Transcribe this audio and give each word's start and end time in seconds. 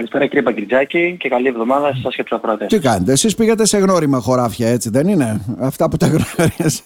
Καλησπέρα 0.00 0.26
κύριε 0.26 0.42
Παγκριτζάκη 0.42 1.16
και 1.18 1.28
καλή 1.28 1.48
εβδομάδα 1.48 1.92
σε 1.92 1.98
εσάς 1.98 2.14
και 2.14 2.22
τους 2.22 2.36
ακροατές. 2.36 2.68
Τι 2.68 2.78
κάνετε, 2.78 3.12
εσείς 3.12 3.34
πήγατε 3.34 3.66
σε 3.66 3.78
γνώριμα 3.78 4.20
χωράφια 4.20 4.68
έτσι 4.68 4.90
δεν 4.90 5.08
είναι, 5.08 5.40
αυτά 5.60 5.88
που 5.88 5.96
τα 5.96 6.06
γνώριες. 6.06 6.82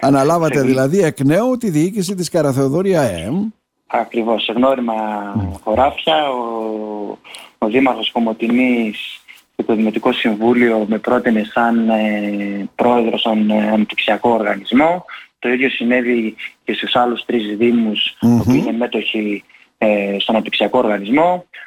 Αναλάβατε 0.00 0.62
δηλαδή 0.62 0.98
εκ 0.98 1.20
νέου 1.20 1.56
τη 1.56 1.70
διοίκηση 1.70 2.14
της 2.14 2.28
Καραθεοδόρια 2.28 3.02
ΕΕΜ. 3.02 3.48
Ακριβώς, 3.86 4.42
σε 4.42 4.52
γνώριμα 4.52 4.94
χωράφια, 5.62 6.30
ο, 6.30 7.18
ο 7.58 7.66
Δήμαρχος 7.66 8.10
Κομωτινής 8.12 9.20
και 9.56 9.62
το 9.62 9.74
Δημοτικό 9.74 10.12
Συμβούλιο 10.12 10.86
με 10.88 10.98
πρότεινε 10.98 11.44
σαν 11.44 11.88
ε, 11.88 12.68
πρόεδρο 12.74 13.18
στον 13.18 13.50
ε, 13.50 13.68
αναπτυξιακό 13.68 14.30
οργανισμό. 14.30 15.04
Το 15.38 15.48
ίδιο 15.48 15.70
συνέβη 15.70 16.34
και 16.64 16.72
στους 16.72 16.96
άλλους 16.96 17.24
τρεις 17.24 17.56
δήμους 17.56 18.16
που 18.18 18.52
είναι 18.52 18.72
μέτοχοι 18.72 19.44
ε, 19.78 20.16
στον 20.18 20.34
αναπτυξιακό 20.34 20.78
οργανισμό 20.78 21.44
ε, 21.50 21.65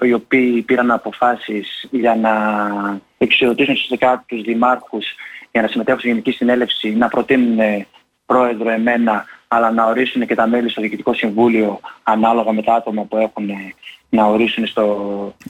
οι 0.00 0.12
οποίοι 0.12 0.62
πήραν 0.62 0.90
αποφάσεις 0.90 1.86
για 1.90 2.14
να 2.14 2.30
εξοδοτήσουν 3.18 3.72
ουσιαστικά 3.74 4.24
τους 4.26 4.42
δημάρχους 4.42 5.04
για 5.52 5.62
να 5.62 5.68
συμμετέχουν 5.68 6.00
στη 6.00 6.08
Γενική 6.08 6.30
Συνέλευση, 6.30 6.90
να 6.94 7.08
προτείνουν 7.08 7.58
ε, 7.58 7.86
πρόεδρο 8.26 8.70
εμένα, 8.70 9.24
αλλά 9.48 9.70
να 9.70 9.84
ορίσουν 9.86 10.26
και 10.26 10.34
τα 10.34 10.46
μέλη 10.46 10.70
στο 10.70 10.80
Διοικητικό 10.80 11.14
Συμβούλιο 11.14 11.80
ανάλογα 12.02 12.52
με 12.52 12.62
τα 12.62 12.74
άτομα 12.74 13.02
που 13.02 13.16
έχουν 13.16 13.48
ε, 13.48 13.74
να 14.08 14.24
ορίσουν 14.24 14.66
στο 14.66 14.84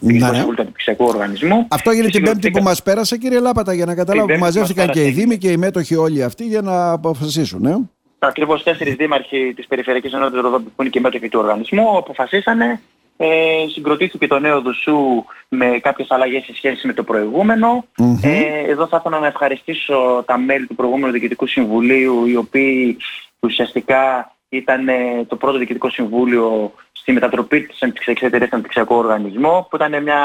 Διοικητικό 0.01 0.27
Ναι. 0.31 0.35
Συμβούλιο 0.35 0.55
του 0.57 0.63
Αναπτυξιακού 0.63 1.05
Οργανισμού. 1.05 1.67
Αυτό 1.71 1.91
έγινε 1.91 2.09
την 2.09 2.23
Πέμπτη 2.23 2.31
που 2.35 2.43
Συγκροτήκα- 2.43 2.63
μας 2.63 2.83
πέρασε 2.83 3.17
κύριε 3.17 3.41
Λάπατα 3.41 3.73
για 3.73 3.85
να 3.87 3.95
καταλάβω 3.95 4.27
που 4.27 4.33
Πέμπτη 4.33 4.41
που 4.41 4.47
μας 4.47 4.55
μαζεύτηκαν 4.55 4.87
και 4.91 5.01
οι 5.01 5.03
πέρασε. 5.03 5.21
δήμοι 5.21 5.39
και 5.39 5.51
οι 5.51 5.57
μέτοχοι 5.57 5.95
όλοι 5.97 6.23
αυτοί 6.23 6.45
για 6.45 6.61
να 6.63 6.91
αποφασίσουν. 6.91 7.65
Ε; 7.65 7.89
Ακριβώς 8.19 8.63
τέσσερις 8.63 8.95
δήμαρχοι 8.95 9.53
της 9.57 9.67
Περιφερειακής 9.67 10.13
Ενότητας 10.13 10.43
Ροδόπη 10.43 10.65
που 10.77 10.83
είναι 10.83 10.91
και 10.91 11.01
μέτοχοι 11.01 11.29
του 11.29 11.39
οργανισμού 11.41 11.97
αποφασίσανε 11.99 12.81
ε, 13.17 13.27
συγκροτήθηκε 13.73 14.27
το 14.27 14.39
νέο 14.39 14.61
Δουσού 14.61 15.25
με 15.49 15.79
κάποιες 15.83 16.11
αλλαγές 16.11 16.45
σε 16.45 16.55
σχέση 16.55 16.87
με 16.87 16.93
το 16.93 17.03
προηγούμενο. 17.03 17.85
Μμμ. 17.99 18.19
Ε, 18.23 18.71
εδώ 18.71 18.87
θα 18.87 18.97
ήθελα 19.01 19.19
να 19.19 19.27
ευχαριστήσω 19.27 20.25
τα 20.27 20.39
μέλη 20.39 20.67
του 20.67 20.75
προηγούμενου 20.75 21.13
Διοικητικού 21.13 21.47
Συμβουλίου 21.47 22.27
οι 22.27 22.37
οποίοι 22.37 22.97
ουσιαστικά 23.41 24.31
ήταν 24.49 24.89
ε, 24.89 25.25
το 25.29 25.37
πρώτο 25.37 25.59
Διοικητικό 25.59 25.91
Συμβούλιο 25.91 26.73
στη 26.93 27.13
μετατροπή 27.13 27.61
της 27.61 27.83
αναπτυξιακής 27.83 28.23
εταιρείας 28.23 28.49
στον 28.49 28.59
αναπτυξιακό 28.59 28.97
οργανισμό 28.97 29.67
που 29.71 29.77
ήταν 29.77 30.03
μια, 30.03 30.21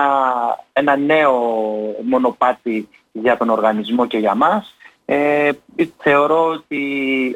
ένα 0.74 0.96
νέο 0.98 1.34
μονοπάτι 2.04 2.90
για 3.12 3.38
τον 3.38 3.50
οργανισμό 3.50 4.08
και 4.08 4.18
για 4.18 4.36
μας. 4.36 4.76
Ε, 5.14 5.52
θεωρώ 5.98 6.46
ότι 6.46 6.82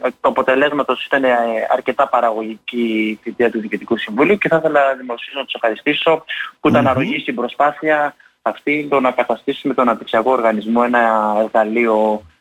το 0.02 0.30
αποτελέσματος 0.30 1.06
ήταν 1.06 1.24
ε, 1.24 1.30
αρκετά 1.72 2.08
παραγωγική 2.08 3.10
η 3.10 3.20
θητεία 3.22 3.52
του 3.52 3.60
Διοικητικού 3.60 3.98
Συμβουλίου 3.98 4.38
και 4.38 4.48
θα 4.48 4.58
ήθελα 4.58 4.96
δημοσίως 4.96 5.36
να 5.36 5.44
τους 5.44 5.54
ευχαριστήσω 5.54 6.24
που 6.60 6.70
ήταν 6.70 6.82
Μμμ. 6.82 6.90
αρρωγή 6.90 7.20
στην 7.20 7.36
προσπάθεια 7.36 8.16
αυτή 8.42 8.88
το 8.90 9.00
να 9.00 9.12
καταστήσουμε 9.12 9.74
τον 9.74 9.88
αναπτυξιακό 9.88 10.32
οργανισμό 10.32 10.82
ένα 10.86 11.36
εργαλείο 11.40 12.22
ε, 12.24 12.35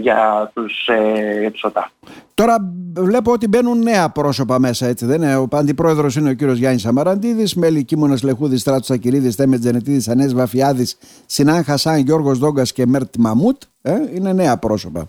για, 0.00 0.50
τους, 0.54 0.86
ε, 0.86 1.40
για 1.40 1.50
τους 1.50 1.62
ΟΤΑ. 1.64 1.90
Τώρα 2.34 2.56
βλέπω 2.94 3.32
ότι 3.32 3.48
μπαίνουν 3.48 3.78
νέα 3.78 4.10
πρόσωπα 4.10 4.58
μέσα, 4.58 4.86
έτσι 4.86 5.06
δεν 5.06 5.22
είναι; 5.22 5.36
Ο 5.36 5.48
αντιπρόεδρος 5.52 6.16
είναι 6.16 6.30
ο 6.30 6.32
κύριος 6.32 6.58
Γιάννης 6.58 6.82
Σαμαραντίδης, 6.82 7.54
μέλη 7.54 7.84
Κίμωνας 7.84 8.22
Λεχούδης, 8.22 8.60
Στράτος 8.60 8.86
Σακυρίδης, 8.86 9.36
Τέμετ 9.36 9.60
Τζενετίδης, 9.60 10.08
Ανές 10.08 10.34
Βαφιάδης, 10.34 10.98
Σινάν 11.26 11.64
Χασάν, 11.64 11.98
Γιώργος 11.98 12.38
Δόγκας 12.38 12.72
και 12.72 12.86
Μέρτ 12.86 13.14
Μαμούτ. 13.18 13.62
Ε, 13.82 13.94
είναι 14.14 14.32
νέα 14.32 14.56
πρόσωπα. 14.58 15.08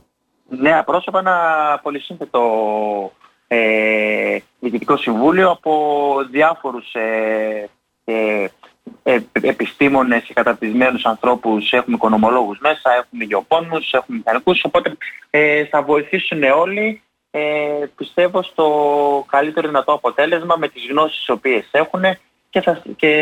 Νέα 0.50 0.84
πρόσωπα, 0.84 1.20
ένα 1.20 1.36
πολυσύνθετο 1.84 2.42
ε, 3.48 4.38
Διοικητικό 4.60 4.98
Συμβούλιο 4.98 5.50
από 5.50 5.72
διάφορους 6.32 6.94
ε, 6.94 7.70
ε, 8.04 8.44
ε, 8.44 8.50
επιστήμονες 9.42 10.24
και 10.24 10.34
καταρτισμένους 10.34 11.06
ανθρώπους. 11.06 11.72
Έχουμε 11.72 11.96
οικονομολόγους 11.96 12.60
μέσα, 12.60 12.94
έχουμε 12.94 13.24
γεωπόνους, 13.24 13.92
έχουμε 13.92 14.18
μηχανικούς, 14.18 14.64
οπότε 14.64 14.98
ε, 15.30 15.66
θα 15.66 15.82
βοηθήσουν 15.82 16.44
όλοι 16.44 17.02
ε, 17.32 17.40
πιστεύω 17.96 18.44
στο 18.44 18.66
καλύτερο 19.30 19.68
δυνατό 19.68 19.92
αποτέλεσμα 19.94 20.56
με 20.58 20.68
τις 20.68 20.88
γνώσεις 20.90 21.18
τις 21.18 21.30
οποίες 21.30 21.68
έχουν 21.72 22.02
και, 22.50 22.62
θα, 22.62 22.82
και 22.96 23.14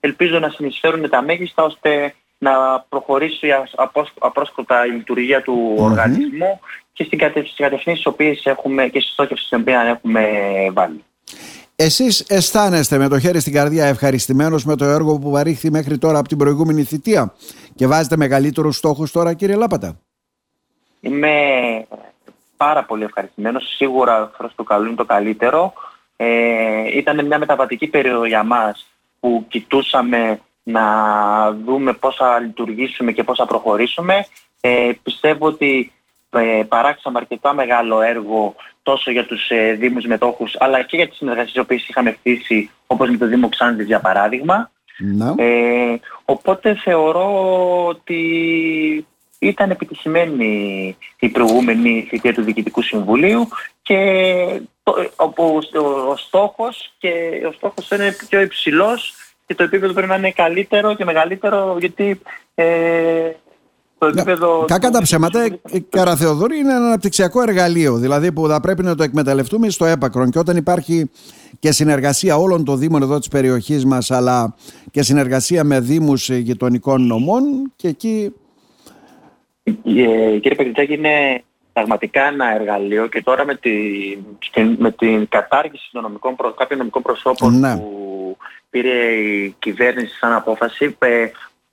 ελπίζω 0.00 0.38
να 0.38 0.48
συνεισφέρουν 0.48 1.08
τα 1.10 1.22
μέγιστα 1.22 1.62
ώστε 1.62 2.14
να 2.38 2.80
προχωρήσει 2.88 3.50
ας- 3.50 3.72
απόσ- 3.76 4.12
απρόσκοπτα 4.18 4.86
η 4.86 4.90
λειτουργία 4.90 5.42
του 5.42 5.52
Μμμ. 5.52 5.84
οργανισμού 5.84 6.60
και 6.92 7.04
στην 7.04 7.18
κατευ- 7.18 7.46
στις 7.46 7.58
κατευθύνσεις 7.58 8.02
τις 8.04 8.12
οποίες 8.12 8.44
έχουμε 8.46 8.88
και 8.88 9.00
στη 9.00 9.10
στόχευση 9.10 9.48
την 9.48 9.60
οποία 9.60 9.80
έχουμε 9.80 10.30
βάλει. 10.72 11.04
Εσείς 11.78 12.20
αισθάνεστε 12.20 12.98
με 12.98 13.08
το 13.08 13.18
χέρι 13.18 13.40
στην 13.40 13.52
καρδιά 13.52 13.86
ευχαριστημένος 13.86 14.64
με 14.64 14.76
το 14.76 14.84
έργο 14.84 15.18
που 15.18 15.30
παρήχθη 15.30 15.70
μέχρι 15.70 15.98
τώρα 15.98 16.18
από 16.18 16.28
την 16.28 16.38
προηγούμενη 16.38 16.82
θητεία 16.82 17.34
και 17.74 17.86
βάζετε 17.86 18.16
μεγαλύτερους 18.16 18.76
στόχους 18.76 19.10
τώρα 19.10 19.34
κύριε 19.34 19.56
Λάπατα; 19.56 20.00
Είμαι 21.00 21.30
πάρα 22.56 22.84
πολύ 22.84 23.04
ευχαριστημένος. 23.04 23.74
Σίγουρα 23.76 24.26
προς 24.36 24.54
το 24.54 24.62
καλό 24.62 24.86
είναι 24.86 24.94
το 24.94 25.04
καλύτερο. 25.04 25.72
Ε, 26.16 26.96
ήταν 26.96 27.26
μια 27.26 27.38
μεταβατική 27.38 27.86
περίοδο 27.86 28.24
για 28.26 28.42
μας 28.42 28.86
που 29.20 29.44
κοιτούσαμε 29.48 30.40
να 30.62 30.84
δούμε 31.52 31.92
πώς 31.92 32.16
θα 32.16 32.38
λειτουργήσουμε 32.38 33.12
και 33.12 33.24
πώς 33.24 33.38
θα 33.38 33.46
προχωρήσουμε. 33.46 34.26
Ε, 34.60 34.90
πιστεύω 35.02 35.46
ότι 35.46 35.92
ε, 36.30 36.62
παράξαμε 36.68 37.18
αρκετά 37.18 37.54
μεγάλο 37.54 38.00
έργο 38.00 38.54
τόσο 38.86 39.10
για 39.10 39.26
τους 39.26 39.48
ε, 39.48 39.72
Δήμους 39.72 40.04
μετόχους 40.04 40.56
αλλά 40.58 40.82
και 40.82 40.96
για 40.96 41.08
τις 41.08 41.16
συνεργασίες 41.16 41.66
που 41.66 41.72
είχαμε 41.72 42.10
χτίσει 42.10 42.70
όπως 42.86 43.10
με 43.10 43.16
το 43.16 43.26
Δήμο 43.26 43.48
Ξάνθης 43.48 43.86
για 43.86 44.00
παράδειγμα. 44.00 44.70
Να. 44.98 45.34
Ε, 45.38 46.00
οπότε 46.24 46.74
θεωρώ 46.74 47.28
ότι 47.86 48.20
ήταν 49.38 49.70
επιτυχημένη 49.70 50.96
η 51.18 51.28
προηγούμενη 51.28 52.06
θητεία 52.08 52.34
του 52.34 52.42
Διοικητικού 52.42 52.82
Συμβουλίου 52.82 53.48
και 53.82 54.00
το, 54.82 54.92
ο, 55.16 55.42
ο, 55.42 56.08
ο 56.10 56.16
στόχος 56.16 56.92
και 56.98 57.10
ο 57.48 57.52
στόχος 57.52 57.90
είναι 57.90 58.16
πιο 58.28 58.40
υψηλός 58.40 59.14
και 59.46 59.54
το 59.54 59.62
επίπεδο 59.62 59.92
πρέπει 59.92 60.08
να 60.08 60.16
είναι 60.16 60.32
καλύτερο 60.32 60.94
και 60.94 61.04
μεγαλύτερο 61.04 61.76
γιατί 61.78 62.20
ε, 62.54 63.30
το 63.98 64.06
επίπεδο... 64.06 64.64
Κακά 64.66 64.90
τα 64.90 65.02
ψέματα, 65.02 65.44
η 65.70 65.80
Καραθεοδόρη 65.80 66.58
είναι 66.58 66.72
ένα 66.72 66.86
αναπτυξιακό 66.86 67.42
εργαλείο, 67.42 67.96
δηλαδή 67.96 68.32
που 68.32 68.46
θα 68.46 68.60
πρέπει 68.60 68.82
να 68.82 68.94
το 68.94 69.02
εκμεταλλευτούμε 69.02 69.68
στο 69.68 69.84
έπακρον. 69.84 70.30
Και 70.30 70.38
όταν 70.38 70.56
υπάρχει 70.56 71.10
και 71.58 71.72
συνεργασία 71.72 72.36
όλων 72.36 72.64
των 72.64 72.78
Δήμων 72.78 73.02
εδώ 73.02 73.18
της 73.18 73.28
περιοχής 73.28 73.84
μας, 73.84 74.10
αλλά 74.10 74.54
και 74.90 75.02
συνεργασία 75.02 75.64
με 75.64 75.80
Δήμους 75.80 76.28
γειτονικών 76.28 77.06
νομών, 77.06 77.72
και 77.76 77.88
εκεί 77.88 78.32
Ε, 79.62 79.72
κύριε 80.38 80.56
Πετριτσάκη, 80.56 80.92
είναι 80.94 81.42
πραγματικά 81.72 82.26
ένα 82.26 82.54
εργαλείο 82.54 83.06
και 83.06 83.22
τώρα 83.22 83.44
με, 83.44 83.54
τη, 83.54 83.72
με 84.78 84.90
την 84.90 85.28
κατάργηση 85.28 85.88
των 85.92 86.02
νομικών, 86.02 86.36
προ- 86.36 86.54
κάποιων 86.54 86.78
νομικών 86.78 87.02
προσώπων 87.02 87.58
Ναι. 87.58 87.76
που 87.76 88.36
πήρε 88.70 89.04
η 89.12 89.54
κυβέρνηση 89.58 90.16
σαν 90.16 90.32
απόφαση, 90.32 90.96
ε, 90.98 91.26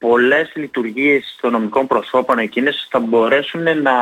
πολλές 0.08 0.52
λειτουργίες 0.56 1.38
των 1.41 1.52
νομικών 1.52 1.88
προσώπων 1.88 2.38
εκείνες 2.38 2.88
θα 2.90 3.00
μπορέσουν 3.00 3.64
να, 3.64 3.96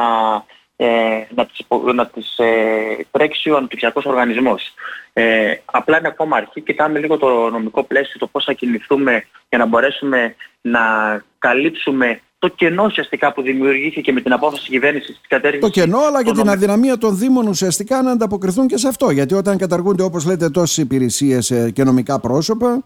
ε, 0.75 0.87
να 1.35 1.45
τις, 1.45 1.59
υπο- 1.59 1.93
να 1.93 2.07
τις 2.07 2.37
ε, 2.37 3.05
τρέξει 3.11 3.49
ο 3.49 3.57
αναπτυξιακός 3.57 4.05
οργανισμός. 4.05 4.73
Ε, 5.13 5.53
απλά 5.65 5.97
είναι 5.97 6.07
ακόμα 6.07 6.37
αρχή, 6.37 6.61
κοιτάμε 6.61 6.99
λίγο 6.99 7.17
το 7.17 7.49
νομικό 7.49 7.83
πλαίσιο, 7.83 8.19
το 8.19 8.27
πώς 8.27 8.43
θα 8.43 8.53
κινηθούμε 8.53 9.23
για 9.49 9.57
να 9.57 9.65
μπορέσουμε 9.65 10.35
να 10.61 10.81
καλύψουμε 11.39 12.21
το 12.39 12.47
κενό 12.47 12.83
ουσιαστικά 12.83 13.33
που 13.33 13.41
δημιουργήθηκε 13.41 14.11
με 14.11 14.21
την 14.21 14.33
απόφαση 14.33 14.61
της 14.61 14.69
κυβέρνησης 14.69 15.17
της 15.17 15.27
κατέργησης 15.27 15.65
το 15.65 15.69
κενό, 15.81 15.97
αλλά 15.99 16.17
και 16.17 16.23
των 16.23 16.33
την 16.33 16.45
νομικών- 16.45 16.69
αδυναμία 16.69 16.97
των 16.97 17.17
Δήμων 17.17 17.47
ουσιαστικά 17.47 18.01
να 18.01 18.11
ανταποκριθούν 18.11 18.67
και 18.67 18.77
σε 18.77 18.87
αυτό. 18.87 19.09
Γιατί 19.09 19.33
όταν 19.33 19.57
καταργούνται, 19.57 20.03
όπως 20.03 20.25
λέτε, 20.25 20.49
τόσες 20.49 20.77
υπηρεσίες 20.77 21.51
ε, 21.51 21.71
και 21.71 21.83
νομικά 21.83 22.19
πρόσωπα, 22.19 22.83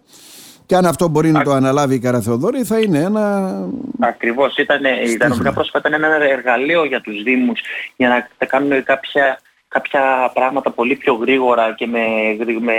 και 0.66 0.76
αν 0.76 0.86
αυτό 0.86 1.08
μπορεί 1.08 1.31
να 1.31 1.44
το 1.44 1.52
αναλάβει 1.52 1.96
η 1.96 2.00
Καραθεοδόρη, 2.00 2.64
θα 2.64 2.79
είναι 2.79 3.00
ένα. 3.00 3.53
Ακριβώς. 4.00 4.58
Ήταν, 4.58 4.82
τα 5.17 5.28
νομικά 5.28 5.53
πρόσωπα 5.53 5.79
ήταν 5.79 5.94
ένα 5.94 6.23
εργαλείο 6.23 6.85
για 6.85 7.02
τους 7.02 7.23
Δήμους 7.23 7.59
για 7.96 8.09
να 8.09 8.28
τα 8.38 8.46
κάνουν 8.46 8.84
κάποια, 8.84 9.40
κάποια 9.67 10.32
πράγματα 10.34 10.72
πολύ 10.72 10.96
πιο 10.96 11.14
γρήγορα 11.14 11.73
και 11.73 11.88
με, 11.88 12.00
γρη- 12.40 12.62
με 12.62 12.73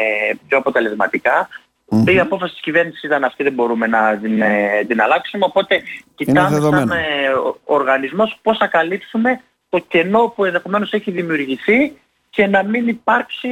πιο 0.48 0.58
αποτελεσματικά. 0.58 1.48
Η 2.06 2.18
απόφαση 2.20 2.52
της 2.52 2.62
κυβέρνησης 2.62 3.02
ήταν 3.02 3.24
αυτή, 3.24 3.42
δεν 3.42 3.52
μπορούμε 3.52 3.86
να 3.86 4.16
την, 4.22 4.40
ε, 4.42 4.84
την 4.88 5.00
αλλάξουμε. 5.00 5.44
Οπότε 5.44 5.82
κοιτάμε 6.14 6.48
δεδομένο. 6.48 6.86
σαν 6.86 6.98
ε, 6.98 7.28
ο- 7.28 7.58
οργανισμός 7.64 8.38
πώς 8.42 8.56
θα 8.58 8.66
καλύψουμε 8.66 9.40
το 9.68 9.78
κενό 9.88 10.32
που 10.36 10.44
ενδεχομένως 10.44 10.92
έχει 10.92 11.10
δημιουργηθεί 11.10 11.92
και 12.30 12.46
να 12.46 12.62
μην 12.64 12.88
υπάρξει 12.88 13.48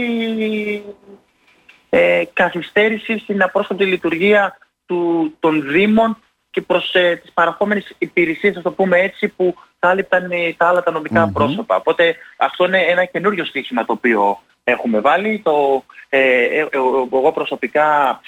ε, 1.96 2.24
καθυστέρηση 2.32 3.18
στην 3.18 3.42
απρόσκοπτη 3.42 3.84
λειτουργία 3.84 4.58
του, 4.86 5.32
των 5.40 5.62
Δήμων 5.62 6.18
και 6.50 6.60
προς 6.60 6.94
ε, 6.94 7.16
τις 7.16 7.32
παραχόμενες 7.32 7.94
υπηρεσίες, 7.98 8.54
να 8.54 8.62
το 8.62 8.72
πούμε 8.72 8.98
έτσι, 8.98 9.28
που 9.28 9.54
κάλυπταν 9.78 10.30
ε, 10.30 10.52
τα 10.56 10.68
άλλα 10.68 10.82
τα 10.82 10.90
νομικα 10.90 11.30
πρόσωπα. 11.32 11.76
Οπότε 11.76 12.16
αυτό 12.36 12.64
είναι 12.64 12.78
ένα 12.78 13.04
καινούριο 13.04 13.44
στοίχημα 13.44 13.84
το 13.84 13.92
οποίο 13.92 14.38
έχουμε 14.64 15.00
βάλει. 15.00 15.40
Το, 15.44 15.84
ε, 16.08 16.66
εγώ 17.12 17.32
προσωπικά 17.34 18.20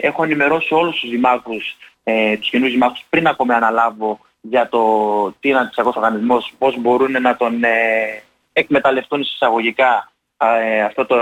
έχω 0.00 0.22
ενημερώσει 0.22 0.74
όλους 0.74 1.00
τους 1.00 1.10
δημάρχους, 1.10 1.76
τους 2.38 2.50
κοινούς 2.50 2.70
δημάρχους 2.70 3.04
πριν 3.10 3.26
ακόμα 3.26 3.54
αναλάβω 3.54 4.18
για 4.40 4.68
το 4.68 4.80
τι 5.40 5.48
είναι 5.48 5.58
αντισιακός 5.58 5.96
οργανισμός, 5.96 6.52
πώς 6.58 6.76
μπορούν 6.78 7.22
να 7.22 7.36
τον 7.36 7.60
εκμεταλλευτούν 8.52 9.20
εισαγωγικά 9.20 10.09
ε, 10.09 10.09
αυτό 10.86 11.06
το, 11.06 11.18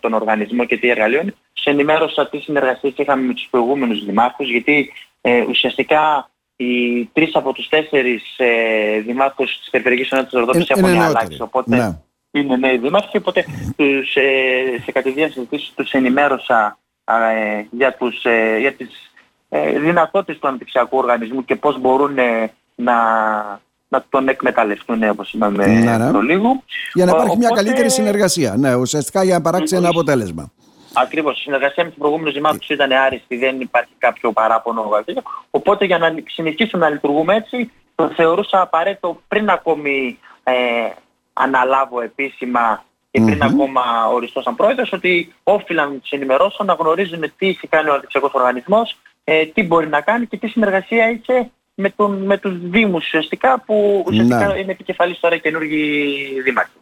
τον 0.00 0.12
οργανισμό 0.12 0.64
και 0.64 0.76
τι 0.76 0.88
εργαλείο 0.88 1.20
είναι. 1.20 1.34
Σε 1.52 1.70
ενημέρωσα 1.70 2.28
τι 2.28 2.38
συνεργασίες 2.38 2.92
είχαμε 2.96 3.22
με 3.22 3.34
τους 3.34 3.48
προηγούμενους 3.50 4.04
δημάρχους, 4.04 4.50
γιατί 4.50 4.92
ε, 5.20 5.44
ουσιαστικά 5.48 6.30
οι 6.56 7.04
τρεις 7.04 7.34
από 7.34 7.52
τους 7.52 7.68
τέσσερις 7.68 8.34
ε, 8.36 8.98
δημάρχους 9.00 9.58
της 9.58 9.70
Περιφερειακής 9.70 10.10
Ενότητας 10.10 10.40
Ροδόπης 10.40 10.68
έχουν 10.68 11.00
αλλάξει. 11.00 11.42
Οπότε 11.42 11.76
ναι. 11.76 11.98
είναι 12.30 12.56
νέοι 12.56 12.78
δήμαρχοι, 12.78 13.16
οπότε 13.16 13.44
τους, 13.76 14.14
ε, 14.14 14.80
σε 14.84 14.92
κατηδίαν 14.92 15.30
συζητήσεις 15.30 15.72
τους 15.74 15.90
ενημέρωσα 15.90 16.78
ε, 17.04 17.64
για, 17.70 17.94
τους, 17.94 18.24
ε, 18.24 18.58
για 18.58 18.72
τις 18.72 19.12
ε, 19.48 19.78
δυνατότητες 19.78 20.38
του 20.38 20.48
αναπτυξιακού 20.48 20.98
οργανισμού 20.98 21.44
και 21.44 21.56
πώς 21.56 21.80
μπορούν 21.80 22.14
να 22.74 22.94
να 23.94 24.04
τον 24.08 24.28
εκμεταλλευτούν 24.28 25.08
όπως 25.08 25.32
είπαμε 25.32 25.66
ναι, 25.66 25.96
ναι. 25.96 26.20
λίγο. 26.20 26.62
Για 26.92 27.04
να 27.04 27.10
υπάρχει 27.10 27.36
μια 27.36 27.50
καλύτερη 27.54 27.90
συνεργασία. 27.90 28.54
Ναι, 28.56 28.74
ουσιαστικά 28.74 29.24
για 29.24 29.34
να 29.34 29.40
παράξει 29.40 29.76
ένα 29.76 29.88
αποτέλεσμα. 29.88 30.52
Ακριβώς. 30.92 31.38
Η 31.38 31.42
συνεργασία 31.42 31.84
με 31.84 31.90
τους 31.90 31.98
προηγούμενους 31.98 32.34
δημάρχους 32.34 32.68
ήταν 32.68 32.92
άριστη, 32.92 33.36
δεν 33.36 33.60
υπάρχει 33.60 33.92
κάποιο 33.98 34.32
παράπονο. 34.32 34.90
Οπότε 35.50 35.84
για 35.84 35.98
να 35.98 36.14
συνεχίσουμε 36.26 36.84
να 36.84 36.90
λειτουργούμε 36.90 37.34
έτσι, 37.34 37.70
το 37.94 38.10
θεωρούσα 38.16 38.60
απαραίτητο 38.60 39.20
πριν 39.28 39.50
ακόμη 39.50 40.18
ε, 40.42 40.52
αναλάβω 41.32 42.00
επίσημα 42.00 42.84
και 43.10 43.20
πριν 43.20 43.38
mm-hmm. 43.42 43.50
ακόμα 43.52 43.82
οριστώ 44.12 44.40
σαν 44.42 44.56
πρόεδρος, 44.56 44.92
ότι 44.92 45.34
όφυλαν 45.42 45.92
να 45.92 45.98
τους 45.98 46.10
ενημερώσω 46.10 46.64
να 46.64 46.72
γνωρίζουν 46.72 47.32
τι 47.38 47.48
έχει 47.48 47.66
κάνει 47.68 47.88
ο 47.88 47.94
αντιψιακός 47.94 48.32
οργανισμός, 48.34 48.96
ε, 49.24 49.46
τι 49.46 49.62
μπορεί 49.62 49.88
να 49.88 50.00
κάνει 50.00 50.26
και 50.26 50.36
τι 50.36 50.46
συνεργασία 50.46 51.10
είχε 51.10 51.50
με, 51.74 51.90
τον, 51.90 52.22
με 52.22 52.38
τους 52.38 52.58
Δήμους 52.58 53.04
ουσιαστικά 53.04 53.60
που 53.60 54.04
ουσιαστικά 54.06 54.46
ναι. 54.46 54.58
είναι 54.58 54.72
επικεφαλής 54.72 55.20
τώρα 55.20 55.36
καινούργιοι 55.36 56.16
δήμαρχοι. 56.44 56.72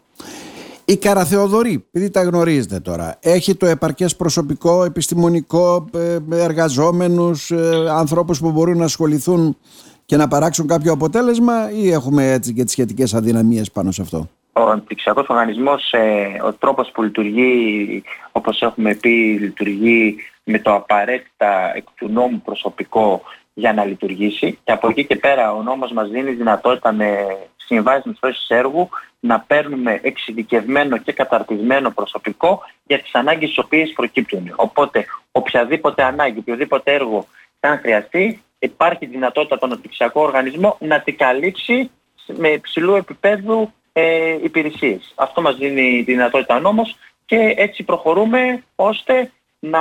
Η 0.84 0.96
Καραθεοδορή, 0.96 1.86
επειδή 1.92 2.10
τα 2.10 2.22
γνωρίζετε 2.22 2.80
τώρα, 2.80 3.18
έχει 3.20 3.54
το 3.54 3.66
επαρκές 3.66 4.16
προσωπικό, 4.16 4.84
επιστημονικό, 4.84 5.88
ε, 5.94 6.18
εργαζόμενους, 6.30 7.50
ε, 7.50 7.86
ανθρώπους 7.90 8.40
που 8.40 8.50
μπορούν 8.50 8.78
να 8.78 8.84
ασχοληθούν 8.84 9.56
και 10.04 10.16
να 10.16 10.28
παράξουν 10.28 10.66
κάποιο 10.66 10.92
αποτέλεσμα 10.92 11.70
ή 11.70 11.90
έχουμε 11.90 12.32
έτσι 12.32 12.52
και 12.52 12.62
τις 12.62 12.72
σχετικές 12.72 13.14
αδυναμίες 13.14 13.70
πάνω 13.70 13.90
σε 13.90 14.02
αυτό; 14.02 14.28
Ο 14.52 14.60
αναπτυξιακός 14.62 15.28
οργανισμός, 15.28 15.92
ε, 15.92 16.40
ο 16.44 16.52
τρόπος 16.52 16.90
που 16.90 17.02
λειτουργεί, 17.02 18.02
όπως 18.32 18.62
έχουμε 18.62 18.94
πει, 18.94 19.38
λειτουργεί 19.40 20.16
με 20.44 20.58
το 20.58 20.74
απαραίτητα 20.74 21.72
εκ 21.74 21.84
του 21.94 22.08
νόμου 22.08 22.42
προσωπικό 22.44 23.22
για 23.54 23.72
να 23.72 23.84
λειτουργήσει 23.84 24.58
και 24.64 24.72
από 24.72 24.88
εκεί 24.88 25.06
και 25.06 25.16
πέρα 25.16 25.52
ο 25.52 25.62
νόμος 25.62 25.92
μας 25.92 26.08
δίνει 26.08 26.30
δυνατότητα 26.30 26.92
με 26.92 27.38
συμβάσεις 27.56 28.18
με 28.20 28.30
έργου 28.48 28.88
να 29.20 29.40
παίρνουμε 29.40 30.00
εξειδικευμένο 30.02 30.96
και 30.96 31.12
καταρτισμένο 31.12 31.90
προσωπικό 31.90 32.62
για 32.86 33.00
τις 33.00 33.14
ανάγκες 33.14 33.48
τις 33.48 33.58
οποίες 33.58 33.92
προκύπτουν. 33.92 34.52
Οπότε 34.56 35.04
οποιαδήποτε 35.32 36.02
ανάγκη, 36.02 36.38
οποιοδήποτε 36.38 36.92
έργο 36.92 37.26
θα 37.60 37.78
χρειαστεί 37.82 38.42
υπάρχει 38.58 39.06
δυνατότητα 39.06 39.58
τον 39.58 39.70
αναπτυξιακό 39.70 40.20
οργανισμό 40.20 40.76
να 40.80 41.00
την 41.00 41.16
καλύψει 41.16 41.90
με 42.26 42.48
υψηλού 42.48 42.94
επίπεδου 42.94 43.72
ε, 43.92 44.38
υπηρεσίες. 44.42 45.12
Αυτό 45.14 45.40
μας 45.42 45.56
δίνει 45.56 46.04
τη 46.04 46.12
δυνατότητα 46.12 46.56
ο 46.56 46.60
νόμος 46.60 46.96
και 47.26 47.54
έτσι 47.56 47.82
προχωρούμε 47.82 48.62
ώστε 48.74 49.30
να 49.58 49.80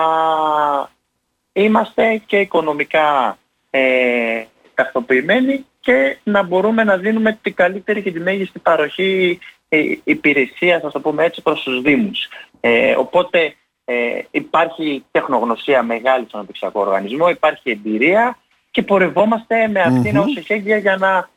είμαστε 1.53 2.21
και 2.25 2.39
οικονομικά 2.39 3.37
ε, 3.71 4.43
ταυτοποιημένοι 4.73 5.65
και 5.79 6.17
να 6.23 6.43
μπορούμε 6.43 6.83
να 6.83 6.97
δίνουμε 6.97 7.39
την 7.41 7.53
καλύτερη 7.53 8.01
και 8.01 8.11
τη 8.11 8.19
μέγιστη 8.19 8.59
παροχή 8.59 9.39
ε, 9.69 9.79
υπηρεσίας, 10.03 10.83
να 10.83 10.91
το 10.91 10.99
πούμε 10.99 11.23
έτσι, 11.23 11.41
προς 11.41 11.61
τους 11.61 11.81
Δήμους. 11.81 12.27
Ε, 12.59 12.95
οπότε 12.95 13.55
ε, 13.85 14.21
υπάρχει 14.31 15.05
τεχνογνωσία 15.11 15.83
μεγάλη 15.83 16.25
στον 16.25 16.39
αναπτυξιακό 16.39 16.79
οργανισμό, 16.79 17.29
υπάρχει 17.29 17.71
εμπειρία 17.71 18.37
και 18.71 18.81
πορευόμαστε 18.81 19.67
με 19.67 19.81
αυτήν 19.81 20.17
mm-hmm. 20.17 20.25
ως 20.25 20.35
εχέγγυα 20.35 20.77
για 20.77 20.97
να 20.97 21.29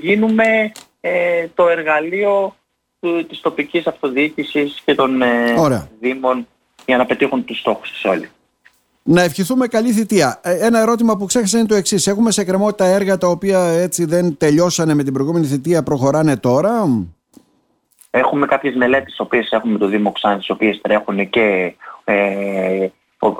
γίνουμε 0.00 0.72
ε, 1.00 1.46
το 1.54 1.68
εργαλείο 1.68 2.56
του, 3.00 3.26
της 3.26 3.40
τοπικής 3.40 3.86
αυτοδιοίκησης 3.86 4.82
και 4.84 4.94
των 4.94 5.22
ε, 5.22 5.54
Δήμων 6.00 6.46
για 6.86 6.96
να 6.96 7.06
πετύχουν 7.06 7.44
τους 7.44 7.58
στόχους 7.58 7.90
τους 7.90 8.04
όλοι. 8.04 8.28
Να 9.10 9.22
ευχηθούμε 9.22 9.66
καλή 9.66 9.92
θητεία. 9.92 10.40
Ε, 10.42 10.66
ένα 10.66 10.80
ερώτημα 10.80 11.16
που 11.16 11.26
ξέχασα 11.26 11.58
είναι 11.58 11.66
το 11.66 11.74
εξής. 11.74 12.06
Έχουμε 12.06 12.30
σε 12.30 12.44
κρεμό 12.44 12.72
τα 12.72 12.84
έργα 12.84 13.18
τα 13.18 13.28
οποία 13.28 13.60
έτσι 13.60 14.04
δεν 14.04 14.36
τελειώσανε 14.36 14.94
με 14.94 15.02
την 15.02 15.12
προηγούμενη 15.12 15.46
θητεία, 15.46 15.82
προχωράνε 15.82 16.36
τώρα; 16.36 16.86
Έχουμε 18.10 18.46
κάποιες 18.46 18.74
μελέτες, 18.74 19.06
τις 19.06 19.20
οποίες 19.20 19.50
έχουμε 19.50 19.78
το 19.78 19.86
Δήμο 19.86 20.12
Ξάνης, 20.12 20.38
τις 20.38 20.50
οποίες 20.50 20.80
τρέχουν 20.80 21.28
και 21.30 21.74
ε, 22.04 22.88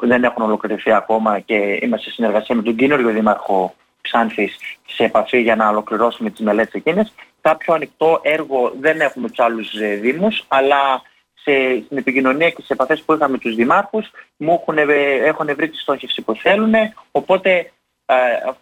δεν 0.00 0.24
έχουν 0.24 0.42
ολοκληρωθεί 0.42 0.92
ακόμα 0.92 1.38
και 1.38 1.78
είμαστε 1.82 2.08
σε 2.08 2.14
συνεργασία 2.14 2.54
με 2.56 2.62
τον 2.62 2.74
κύριο 2.74 3.10
Δήμαρχο 3.12 3.74
Ξάνθης 4.00 4.56
σε 4.86 5.04
επαφή 5.04 5.40
για 5.40 5.56
να 5.56 5.68
ολοκληρώσουμε 5.68 6.30
τις 6.30 6.40
μελέτες 6.40 6.72
εκείνες. 6.72 7.12
Κάποιο 7.40 7.74
ανοιχτό 7.74 8.20
έργο 8.22 8.72
δεν 8.80 9.00
έχουμε 9.00 9.28
τους 9.28 9.38
άλλους 9.38 9.74
ε, 9.74 9.94
Δήμους, 9.94 10.44
αλλά 10.48 11.02
σε, 11.48 11.82
στην 11.84 11.96
επικοινωνία 11.96 12.50
και 12.50 12.62
σε 12.62 12.72
επαφές 12.72 13.02
που 13.02 13.12
είχαμε 13.12 13.32
με 13.32 13.38
τους 13.38 13.54
δημάρχους 13.54 14.10
μου 14.36 14.52
έχουν, 14.52 14.90
έχουν 15.24 15.54
βρει 15.56 15.68
τη 15.68 15.76
στόχευση 15.76 16.22
που 16.22 16.34
θέλουν 16.34 16.74
οπότε 17.10 17.72
ε, 18.06 18.14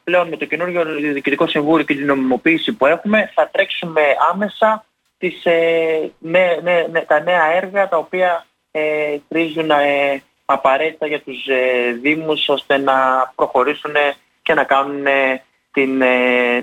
πλέον 0.04 0.28
με 0.28 0.36
το 0.36 0.44
καινούργιο 0.44 0.84
Διοικητικό 0.84 1.46
Συμβούλιο 1.46 1.84
και 1.84 1.94
την 1.94 2.06
νομιμοποίηση 2.06 2.72
που 2.72 2.86
έχουμε 2.86 3.30
θα 3.34 3.48
τρέξουμε 3.52 4.00
άμεσα 4.32 4.84
τις, 5.18 5.44
ε, 5.44 6.10
ναι, 6.18 6.58
ναι, 6.62 6.86
ναι, 6.90 7.00
τα 7.00 7.20
νέα 7.20 7.44
έργα 7.54 7.88
τα 7.88 7.96
οποία 7.96 8.46
ε, 8.70 9.18
χρήζουν 9.28 9.70
ε, 9.70 10.22
απαραίτητα 10.44 11.06
για 11.06 11.20
τους 11.20 11.46
ε, 11.46 11.92
Δήμους 12.02 12.48
ώστε 12.48 12.76
να 12.76 12.94
προχωρήσουν 13.34 13.92
και 14.42 14.54
να 14.54 14.64
κάνουν 14.64 15.04
την, 15.72 16.02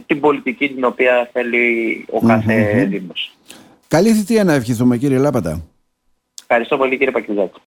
την 0.06 0.20
πολιτική 0.20 0.70
την 0.70 0.84
οποία 0.84 1.30
θέλει 1.34 2.06
ο 2.12 2.20
καθε 2.28 2.88
Δήμος. 2.90 3.31
Καλή 3.88 4.14
θητεία 4.14 4.44
να 4.44 4.54
ευχηθούμε 4.54 4.98
κύριε 4.98 5.18
Λάπατα. 5.18 5.73
Ευχαριστώ 6.55 6.77
πολύ 6.77 6.97
κύριε 6.97 7.11
Πακιουζάκη. 7.11 7.61